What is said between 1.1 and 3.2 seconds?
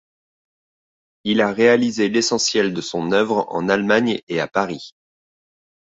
Il a réalisé l'essentiel de son